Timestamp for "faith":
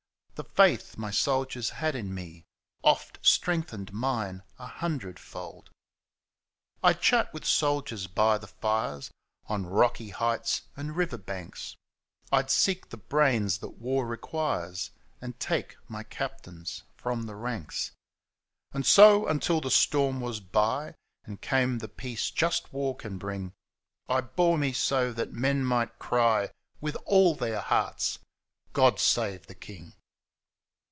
0.49-0.97